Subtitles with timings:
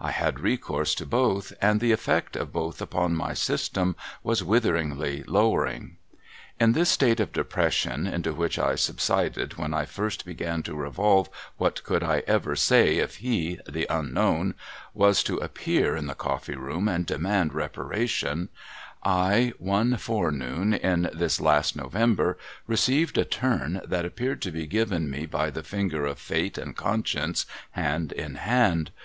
[0.00, 5.22] I had recourse to both, and the effect of both upon my system w'as witheringly
[5.28, 5.98] lowering.
[6.58, 11.30] In this state of depression, into which I subsided when I first began to revolve
[11.58, 14.56] what could I ever say if He— the unknown—
[15.04, 18.48] was to appear in the Coffee room and demand reparation,
[19.04, 22.36] I one fore noon in this last November
[22.66, 26.74] received a turn that appeared to be given me by the finger of Fate and
[26.76, 28.90] Conscience, hand in hand.